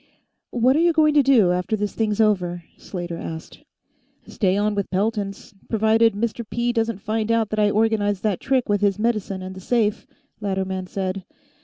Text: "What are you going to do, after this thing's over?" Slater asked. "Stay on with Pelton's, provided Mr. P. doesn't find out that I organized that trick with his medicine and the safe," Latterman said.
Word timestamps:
"What 0.49 0.75
are 0.75 0.79
you 0.79 0.93
going 0.93 1.13
to 1.13 1.21
do, 1.21 1.51
after 1.51 1.75
this 1.75 1.93
thing's 1.93 2.19
over?" 2.19 2.63
Slater 2.75 3.17
asked. 3.19 3.61
"Stay 4.25 4.57
on 4.57 4.73
with 4.73 4.89
Pelton's, 4.89 5.53
provided 5.69 6.15
Mr. 6.15 6.43
P. 6.49 6.73
doesn't 6.73 7.03
find 7.03 7.31
out 7.31 7.51
that 7.51 7.59
I 7.59 7.69
organized 7.69 8.23
that 8.23 8.39
trick 8.39 8.67
with 8.67 8.81
his 8.81 8.97
medicine 8.97 9.43
and 9.43 9.53
the 9.55 9.61
safe," 9.61 10.07
Latterman 10.39 10.87
said. 10.87 11.23